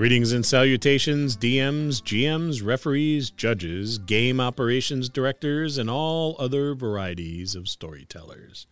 Greetings 0.00 0.32
and 0.32 0.46
salutations, 0.46 1.36
DMs, 1.36 2.00
GMs, 2.00 2.64
referees, 2.64 3.30
judges, 3.30 3.98
game 3.98 4.40
operations 4.40 5.10
directors, 5.10 5.76
and 5.76 5.90
all 5.90 6.36
other 6.38 6.74
varieties 6.74 7.54
of 7.54 7.68
storytellers. 7.68 8.66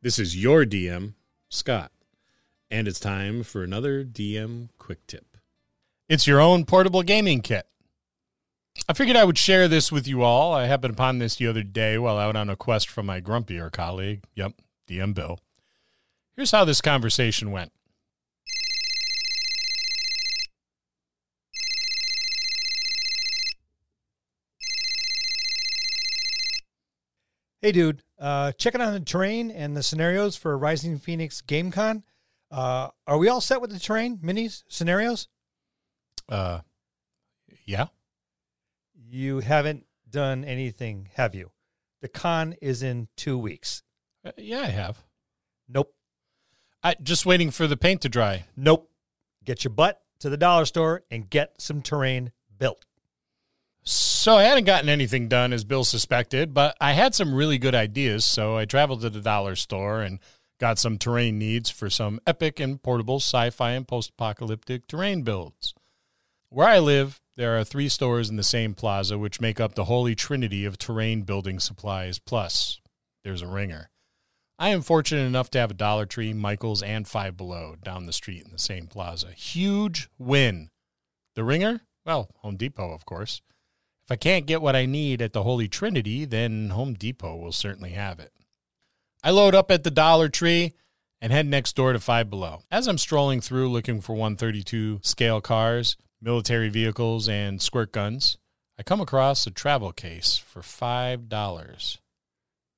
This 0.00 0.18
is 0.18 0.42
your 0.42 0.64
DM, 0.64 1.14
Scott, 1.50 1.92
and 2.70 2.88
it's 2.88 2.98
time 2.98 3.42
for 3.42 3.62
another 3.62 4.04
DM 4.04 4.70
quick 4.78 5.06
tip. 5.06 5.36
It's 6.08 6.26
your 6.26 6.40
own 6.40 6.64
portable 6.64 7.02
gaming 7.02 7.42
kit. 7.42 7.66
I 8.88 8.92
figured 8.92 9.16
I 9.16 9.24
would 9.24 9.38
share 9.38 9.68
this 9.68 9.92
with 9.92 10.06
you 10.06 10.22
all. 10.22 10.54
I 10.54 10.66
happened 10.66 10.94
upon 10.94 11.18
this 11.18 11.36
the 11.36 11.46
other 11.46 11.62
day 11.62 11.98
while 11.98 12.16
out 12.16 12.36
on 12.36 12.48
a 12.48 12.56
quest 12.56 12.88
from 12.88 13.06
my 13.06 13.20
grumpier 13.20 13.70
colleague. 13.70 14.24
Yep, 14.34 14.54
DM 14.88 15.14
Bill. 15.14 15.40
Here's 16.36 16.50
how 16.50 16.64
this 16.64 16.80
conversation 16.80 17.52
went. 17.52 17.72
Hey, 27.60 27.72
dude, 27.72 28.02
uh, 28.18 28.52
checking 28.52 28.80
on 28.80 28.92
the 28.92 29.00
terrain 29.00 29.50
and 29.50 29.76
the 29.76 29.82
scenarios 29.82 30.36
for 30.36 30.58
Rising 30.58 30.98
Phoenix 30.98 31.40
GameCon. 31.40 32.02
Uh, 32.50 32.88
are 33.06 33.16
we 33.16 33.28
all 33.28 33.40
set 33.40 33.60
with 33.60 33.70
the 33.70 33.78
terrain, 33.78 34.18
minis, 34.18 34.64
scenarios? 34.68 35.28
Uh, 36.28 36.60
yeah. 37.64 37.86
You 39.08 39.40
haven't 39.40 39.86
done 40.10 40.44
anything, 40.44 41.08
have 41.14 41.34
you? 41.34 41.52
The 42.02 42.08
con 42.08 42.54
is 42.60 42.82
in 42.82 43.08
two 43.16 43.38
weeks. 43.38 43.82
Uh, 44.24 44.32
yeah, 44.36 44.60
I 44.60 44.66
have. 44.66 45.02
Nope. 45.68 45.94
I 46.84 46.94
just 47.02 47.24
waiting 47.24 47.50
for 47.50 47.66
the 47.66 47.78
paint 47.78 48.02
to 48.02 48.10
dry. 48.10 48.44
Nope. 48.56 48.90
Get 49.42 49.64
your 49.64 49.72
butt 49.72 50.02
to 50.20 50.28
the 50.28 50.36
dollar 50.36 50.66
store 50.66 51.02
and 51.10 51.30
get 51.30 51.60
some 51.60 51.80
terrain 51.80 52.30
built. 52.58 52.84
So 53.82 54.36
I 54.36 54.44
hadn't 54.44 54.64
gotten 54.64 54.90
anything 54.90 55.28
done 55.28 55.52
as 55.52 55.64
Bill 55.64 55.84
suspected, 55.84 56.52
but 56.52 56.76
I 56.80 56.92
had 56.92 57.14
some 57.14 57.34
really 57.34 57.56
good 57.56 57.74
ideas. 57.74 58.24
So 58.24 58.58
I 58.58 58.66
traveled 58.66 59.00
to 59.00 59.10
the 59.10 59.20
dollar 59.20 59.56
store 59.56 60.02
and 60.02 60.18
got 60.58 60.78
some 60.78 60.98
terrain 60.98 61.38
needs 61.38 61.70
for 61.70 61.88
some 61.88 62.20
epic 62.26 62.60
and 62.60 62.82
portable 62.82 63.16
sci-fi 63.16 63.72
and 63.72 63.88
post-apocalyptic 63.88 64.86
terrain 64.86 65.22
builds. 65.22 65.74
Where 66.50 66.68
I 66.68 66.78
live, 66.78 67.20
there 67.36 67.58
are 67.58 67.64
three 67.64 67.88
stores 67.88 68.30
in 68.30 68.36
the 68.36 68.42
same 68.42 68.74
plaza 68.74 69.18
which 69.18 69.40
make 69.40 69.58
up 69.58 69.74
the 69.74 69.84
holy 69.84 70.14
trinity 70.14 70.64
of 70.64 70.78
terrain 70.78 71.22
building 71.22 71.58
supplies. 71.58 72.18
Plus, 72.18 72.80
there's 73.24 73.42
a 73.42 73.46
ringer. 73.46 73.90
I 74.58 74.68
am 74.68 74.82
fortunate 74.82 75.22
enough 75.22 75.50
to 75.50 75.58
have 75.58 75.72
a 75.72 75.74
Dollar 75.74 76.06
Tree, 76.06 76.32
Michaels, 76.32 76.82
and 76.82 77.08
Five 77.08 77.36
Below 77.36 77.74
down 77.82 78.06
the 78.06 78.12
street 78.12 78.44
in 78.44 78.52
the 78.52 78.58
same 78.58 78.86
plaza. 78.86 79.32
Huge 79.32 80.08
win. 80.16 80.70
The 81.34 81.42
ringer? 81.42 81.80
Well, 82.06 82.30
Home 82.42 82.56
Depot, 82.56 82.92
of 82.92 83.04
course. 83.04 83.42
If 84.06 84.12
I 84.12 84.16
can't 84.16 84.46
get 84.46 84.62
what 84.62 84.76
I 84.76 84.86
need 84.86 85.20
at 85.20 85.32
the 85.32 85.42
Holy 85.42 85.66
Trinity, 85.66 86.24
then 86.24 86.70
Home 86.70 86.94
Depot 86.94 87.36
will 87.36 87.52
certainly 87.52 87.90
have 87.90 88.20
it. 88.20 88.30
I 89.24 89.30
load 89.30 89.54
up 89.54 89.70
at 89.70 89.82
the 89.82 89.90
Dollar 89.90 90.28
Tree 90.28 90.74
and 91.20 91.32
head 91.32 91.46
next 91.46 91.74
door 91.74 91.92
to 91.92 91.98
Five 91.98 92.30
Below. 92.30 92.62
As 92.70 92.86
I'm 92.86 92.98
strolling 92.98 93.40
through 93.40 93.70
looking 93.70 94.00
for 94.00 94.12
132 94.12 95.00
scale 95.02 95.40
cars, 95.40 95.96
military 96.20 96.68
vehicles, 96.68 97.28
and 97.28 97.60
squirt 97.60 97.90
guns, 97.90 98.38
I 98.78 98.82
come 98.82 99.00
across 99.00 99.46
a 99.46 99.50
travel 99.50 99.90
case 99.92 100.36
for 100.36 100.60
$5. 100.60 101.98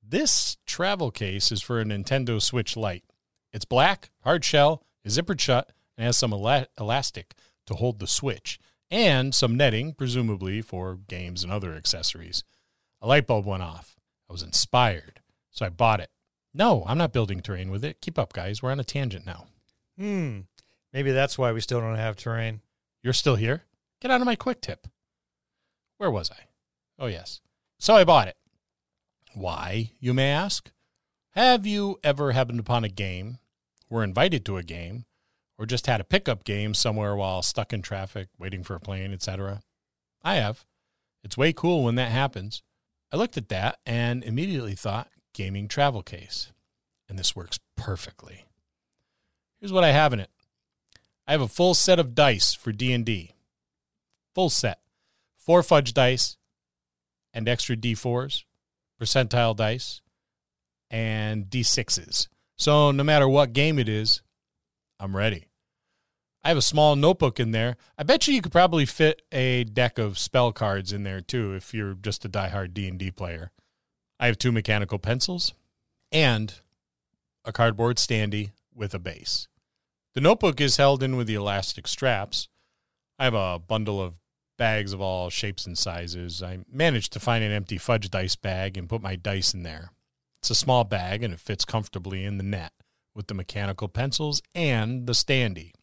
This 0.09 0.55
travel 0.65 1.11
case 1.11 1.51
is 1.51 1.61
for 1.61 1.81
a 1.81 1.83
Nintendo 1.83 2.41
Switch 2.41 2.77
Lite. 2.77 3.03
It's 3.51 3.65
black, 3.65 4.09
hard 4.23 4.45
shell, 4.45 4.83
is 5.03 5.17
zippered 5.17 5.41
shut, 5.41 5.73
and 5.97 6.05
has 6.05 6.17
some 6.17 6.31
ela- 6.31 6.67
elastic 6.79 7.35
to 7.65 7.73
hold 7.73 7.99
the 7.99 8.07
Switch 8.07 8.57
and 8.89 9.35
some 9.35 9.57
netting, 9.57 9.93
presumably 9.93 10.61
for 10.61 10.95
games 10.95 11.43
and 11.43 11.51
other 11.51 11.73
accessories. 11.73 12.45
A 13.01 13.07
light 13.07 13.27
bulb 13.27 13.45
went 13.45 13.63
off. 13.63 13.97
I 14.29 14.33
was 14.33 14.43
inspired, 14.43 15.19
so 15.51 15.65
I 15.65 15.69
bought 15.69 15.99
it. 15.99 16.09
No, 16.53 16.85
I'm 16.87 16.97
not 16.97 17.11
building 17.11 17.41
terrain 17.41 17.69
with 17.69 17.83
it. 17.83 17.99
Keep 17.99 18.17
up, 18.17 18.31
guys. 18.31 18.63
We're 18.63 18.71
on 18.71 18.79
a 18.79 18.85
tangent 18.85 19.25
now. 19.25 19.47
Hmm. 19.97 20.41
Maybe 20.93 21.11
that's 21.11 21.37
why 21.37 21.51
we 21.51 21.59
still 21.59 21.81
don't 21.81 21.95
have 21.97 22.15
terrain. 22.15 22.61
You're 23.03 23.11
still 23.11 23.35
here? 23.35 23.63
Get 23.99 24.09
out 24.09 24.21
of 24.21 24.25
my 24.25 24.37
quick 24.37 24.61
tip. 24.61 24.87
Where 25.97 26.09
was 26.09 26.31
I? 26.31 26.45
Oh, 26.97 27.07
yes. 27.07 27.41
So 27.77 27.95
I 27.95 28.05
bought 28.05 28.29
it. 28.29 28.37
Why, 29.37 29.91
you 29.99 30.15
may 30.15 30.31
ask? 30.31 30.71
Have 31.33 31.67
you 31.67 31.99
ever 32.03 32.31
happened 32.31 32.59
upon 32.59 32.83
a 32.83 32.89
game, 32.89 33.37
were 33.87 34.03
invited 34.03 34.43
to 34.45 34.57
a 34.57 34.63
game, 34.63 35.05
or 35.59 35.67
just 35.67 35.85
had 35.85 36.01
a 36.01 36.05
pickup 36.05 36.43
game 36.43 36.73
somewhere 36.73 37.15
while 37.15 37.43
stuck 37.43 37.71
in 37.71 37.83
traffic, 37.83 38.29
waiting 38.39 38.63
for 38.63 38.73
a 38.73 38.79
plane, 38.79 39.13
etc.? 39.13 39.61
I 40.23 40.37
have. 40.37 40.65
It's 41.23 41.37
way 41.37 41.53
cool 41.53 41.83
when 41.83 41.93
that 41.95 42.11
happens. 42.11 42.63
I 43.11 43.17
looked 43.17 43.37
at 43.37 43.49
that 43.49 43.77
and 43.85 44.23
immediately 44.23 44.73
thought 44.73 45.11
gaming 45.35 45.67
travel 45.67 46.01
case. 46.01 46.51
And 47.07 47.19
this 47.19 47.35
works 47.35 47.59
perfectly. 47.75 48.45
Here's 49.59 49.71
what 49.71 49.83
I 49.83 49.91
have 49.91 50.13
in 50.13 50.19
it. 50.19 50.31
I 51.27 51.33
have 51.33 51.41
a 51.41 51.47
full 51.47 51.75
set 51.75 51.99
of 51.99 52.15
dice 52.15 52.55
for 52.55 52.71
D&D. 52.71 53.33
Full 54.33 54.49
set. 54.49 54.79
Four 55.35 55.61
fudge 55.61 55.93
dice 55.93 56.37
and 57.35 57.47
extra 57.47 57.75
D4s, 57.77 58.45
percentile 58.99 59.55
dice, 59.55 60.01
and 60.89 61.45
D6s. 61.45 62.27
So 62.57 62.91
no 62.91 63.03
matter 63.03 63.27
what 63.27 63.53
game 63.53 63.77
it 63.79 63.87
is, 63.87 64.21
I'm 64.99 65.15
ready. 65.15 65.47
I 66.43 66.49
have 66.49 66.57
a 66.57 66.61
small 66.61 66.95
notebook 66.95 67.39
in 67.39 67.51
there. 67.51 67.75
I 67.97 68.03
bet 68.03 68.27
you 68.27 68.33
you 68.33 68.41
could 68.41 68.51
probably 68.51 68.85
fit 68.85 69.21
a 69.31 69.65
deck 69.65 69.99
of 69.99 70.17
spell 70.17 70.51
cards 70.51 70.93
in 70.93 71.03
there 71.03 71.21
too 71.21 71.53
if 71.53 71.73
you're 71.73 71.93
just 71.93 72.25
a 72.25 72.29
diehard 72.29 72.73
D&D 72.73 73.11
player. 73.11 73.51
I 74.19 74.27
have 74.27 74.37
two 74.37 74.51
mechanical 74.51 74.97
pencils 74.97 75.53
and 76.11 76.53
a 77.43 77.51
cardboard 77.51 77.97
standee 77.97 78.51
with 78.73 78.93
a 78.93 78.99
base. 78.99 79.47
The 80.13 80.21
notebook 80.21 80.61
is 80.61 80.77
held 80.77 81.03
in 81.03 81.15
with 81.15 81.27
the 81.27 81.35
elastic 81.35 81.87
straps. 81.87 82.47
I 83.19 83.25
have 83.25 83.33
a 83.33 83.59
bundle 83.59 84.01
of 84.01 84.19
bags 84.57 84.93
of 84.93 85.01
all 85.01 85.29
shapes 85.29 85.65
and 85.65 85.77
sizes. 85.77 86.43
I 86.43 86.59
managed 86.71 87.13
to 87.13 87.19
find 87.19 87.43
an 87.43 87.51
empty 87.51 87.77
fudge 87.77 88.09
dice 88.09 88.35
bag 88.35 88.77
and 88.77 88.89
put 88.89 89.01
my 89.01 89.15
dice 89.15 89.53
in 89.53 89.63
there. 89.63 89.91
It's 90.41 90.49
a 90.49 90.55
small 90.55 90.83
bag 90.83 91.23
and 91.23 91.33
it 91.33 91.39
fits 91.39 91.65
comfortably 91.65 92.23
in 92.23 92.37
the 92.37 92.43
net 92.43 92.73
with 93.15 93.27
the 93.27 93.33
mechanical 93.33 93.87
pencils 93.87 94.41
and 94.53 95.07
the 95.07 95.13
standee. 95.13 95.73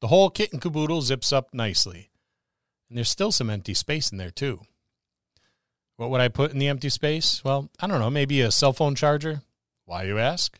The 0.00 0.08
whole 0.08 0.30
kit 0.30 0.52
and 0.52 0.60
caboodle 0.60 1.02
zips 1.02 1.32
up 1.32 1.52
nicely. 1.52 2.10
And 2.88 2.98
there's 2.98 3.10
still 3.10 3.32
some 3.32 3.50
empty 3.50 3.74
space 3.74 4.10
in 4.10 4.18
there 4.18 4.30
too. 4.30 4.62
What 5.96 6.10
would 6.10 6.20
I 6.20 6.28
put 6.28 6.52
in 6.52 6.58
the 6.58 6.68
empty 6.68 6.88
space? 6.88 7.44
Well, 7.44 7.70
I 7.80 7.86
don't 7.86 8.00
know, 8.00 8.10
maybe 8.10 8.40
a 8.40 8.50
cell 8.50 8.72
phone 8.72 8.94
charger? 8.94 9.42
Why, 9.84 10.04
you 10.04 10.18
ask? 10.18 10.58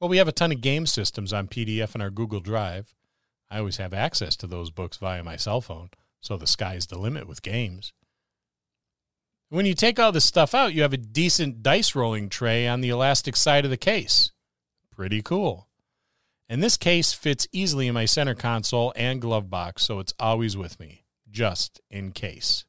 Well, 0.00 0.08
we 0.08 0.16
have 0.16 0.28
a 0.28 0.32
ton 0.32 0.52
of 0.52 0.60
game 0.60 0.86
systems 0.86 1.32
on 1.32 1.48
PDF 1.48 1.94
in 1.94 2.00
our 2.00 2.10
Google 2.10 2.40
Drive. 2.40 2.94
I 3.50 3.58
always 3.58 3.76
have 3.76 3.94
access 3.94 4.34
to 4.36 4.46
those 4.46 4.70
books 4.70 4.96
via 4.96 5.22
my 5.22 5.36
cell 5.36 5.60
phone, 5.60 5.90
so 6.24 6.38
the 6.38 6.46
sky's 6.46 6.86
the 6.86 6.98
limit 6.98 7.28
with 7.28 7.42
games. 7.42 7.92
When 9.50 9.66
you 9.66 9.74
take 9.74 10.00
all 10.00 10.10
this 10.10 10.24
stuff 10.24 10.54
out, 10.54 10.72
you 10.72 10.80
have 10.80 10.94
a 10.94 10.96
decent 10.96 11.62
dice 11.62 11.94
rolling 11.94 12.30
tray 12.30 12.66
on 12.66 12.80
the 12.80 12.88
elastic 12.88 13.36
side 13.36 13.66
of 13.66 13.70
the 13.70 13.76
case. 13.76 14.32
Pretty 14.90 15.20
cool. 15.20 15.68
And 16.48 16.62
this 16.62 16.78
case 16.78 17.12
fits 17.12 17.46
easily 17.52 17.88
in 17.88 17.94
my 17.94 18.06
center 18.06 18.34
console 18.34 18.94
and 18.96 19.20
glove 19.20 19.50
box, 19.50 19.84
so 19.84 19.98
it's 19.98 20.14
always 20.18 20.56
with 20.56 20.80
me, 20.80 21.04
just 21.30 21.80
in 21.90 22.12
case. 22.12 22.64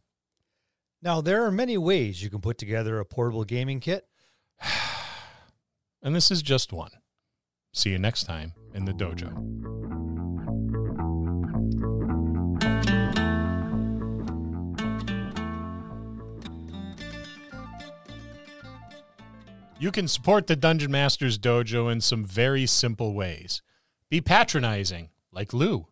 Now, 1.02 1.22
there 1.22 1.46
are 1.46 1.52
many 1.52 1.78
ways 1.78 2.22
you 2.22 2.30
can 2.30 2.42
put 2.42 2.58
together 2.58 3.00
a 3.00 3.06
portable 3.06 3.46
gaming 3.46 3.80
kit. 3.80 4.06
And 6.04 6.16
this 6.16 6.30
is 6.30 6.44
just 6.44 6.72
one. 6.72 6.92
See 7.74 7.90
you 7.90 7.98
next 7.98 8.26
time 8.26 8.54
in 8.76 8.86
the 8.86 8.94
dojo. 8.94 9.75
You 19.78 19.92
can 19.92 20.08
support 20.08 20.48
the 20.48 20.56
Dungeon 20.56 20.90
Masters 20.90 21.38
Dojo 21.38 21.92
in 21.92 22.00
some 22.00 22.24
very 22.24 22.66
simple 22.66 23.14
ways. 23.14 23.62
Be 24.10 24.22
patronizing, 24.22 25.10
like 25.34 25.52
Lou, 25.52 25.88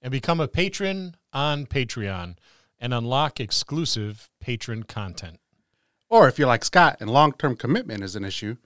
and 0.00 0.10
become 0.10 0.40
a 0.40 0.48
patron 0.48 1.14
on 1.30 1.66
Patreon 1.66 2.36
and 2.78 2.94
unlock 2.94 3.38
exclusive 3.38 4.30
patron 4.40 4.84
content. 4.84 5.40
Or 6.08 6.26
if 6.26 6.38
you're 6.38 6.48
like 6.48 6.64
Scott 6.64 6.96
and 7.00 7.10
long 7.10 7.32
term 7.32 7.54
commitment 7.54 8.02
is 8.02 8.16
an 8.16 8.24
issue, 8.24 8.56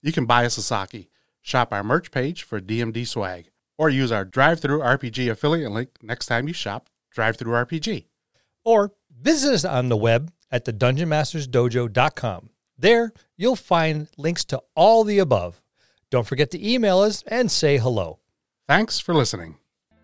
you 0.00 0.12
can 0.12 0.26
buy 0.26 0.46
us 0.46 0.58
a 0.58 0.62
Sasaki, 0.62 1.10
shop 1.42 1.72
our 1.72 1.82
merch 1.82 2.12
page 2.12 2.44
for 2.44 2.60
DMD 2.60 3.04
swag, 3.08 3.50
or 3.76 3.90
use 3.90 4.12
our 4.12 4.24
DriveThruRPG 4.24 5.28
affiliate 5.28 5.72
link 5.72 5.90
next 6.02 6.26
time 6.26 6.46
you 6.46 6.54
shop 6.54 6.88
DriveThruRPG. 7.16 8.06
Or 8.64 8.92
visit 9.10 9.52
us 9.52 9.64
on 9.64 9.88
the 9.88 9.96
web 9.96 10.32
at 10.52 10.66
the 10.66 10.72
dungeonmastersdojo.com. 10.72 12.50
There, 12.76 13.12
you'll 13.36 13.56
find 13.56 14.08
links 14.16 14.44
to 14.46 14.62
all 14.74 15.04
the 15.04 15.18
above. 15.18 15.62
Don't 16.10 16.26
forget 16.26 16.50
to 16.52 16.66
email 16.66 16.98
us 17.00 17.22
and 17.26 17.50
say 17.50 17.78
hello. 17.78 18.18
Thanks 18.66 18.98
for 18.98 19.14
listening. 19.14 19.56